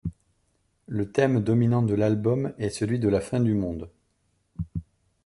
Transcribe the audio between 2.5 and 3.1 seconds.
est celui de